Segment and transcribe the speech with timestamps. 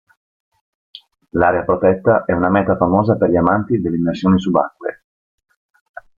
[1.33, 5.03] L'area protetta è una meta famosa per gli amanti delle immersioni subacquee.